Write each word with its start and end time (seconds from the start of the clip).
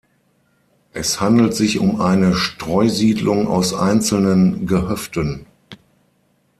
Es 0.93 1.21
handelt 1.21 1.53
sich 1.53 1.77
um 1.77 2.01
eine 2.01 2.33
Streusiedlung 2.33 3.47
aus 3.47 3.75
einzelnen 3.75 4.65
Gehöften. 4.65 5.45